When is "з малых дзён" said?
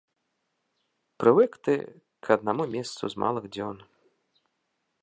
3.17-3.75